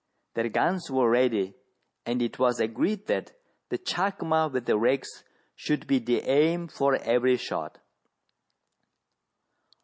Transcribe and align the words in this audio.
Their 0.33 0.49
guns 0.49 0.89
were 0.89 1.11
ready, 1.11 1.53
and 2.07 2.23
it 2.23 2.39
was 2.39 2.59
agreed 2.59 3.05
that 3.05 3.33
the 3.69 3.77
chacma 3.77 4.51
with 4.51 4.65
the 4.65 4.75
rags 4.75 5.23
should 5.55 5.85
be 5.85 5.99
the 5.99 6.21
aim 6.27 6.69
for 6.69 6.95
every 7.03 7.37
shot. 7.37 7.77